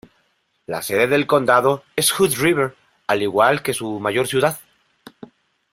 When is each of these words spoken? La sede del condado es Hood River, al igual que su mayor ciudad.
La 0.65 0.81
sede 0.81 1.05
del 1.05 1.27
condado 1.27 1.83
es 1.95 2.11
Hood 2.19 2.33
River, 2.39 2.75
al 3.05 3.21
igual 3.21 3.61
que 3.61 3.71
su 3.75 3.99
mayor 3.99 4.25
ciudad. 4.27 4.57